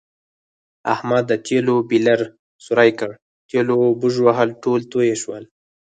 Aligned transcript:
احمد 0.93 1.23
د 1.27 1.33
تېلو 1.45 1.75
بیلر 1.89 2.21
سوری 2.65 2.91
کړ، 2.99 3.11
تېلو 3.49 3.77
بژوهل 4.01 4.49
ټول 4.63 4.81
تویې 4.91 5.15
شول. 5.21 5.43